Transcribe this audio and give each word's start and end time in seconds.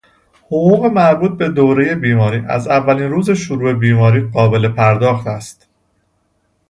حقوق 0.43 0.85
مربوط 0.85 1.37
به 1.37 1.49
دورهی 1.49 1.95
بیماری 1.95 2.43
از 2.47 2.67
اولین 2.67 3.09
روز 3.11 3.31
شروع 3.31 3.73
بیماری 3.73 4.31
قابل 4.31 4.67
پرداخت 4.67 5.27
است. 5.27 5.67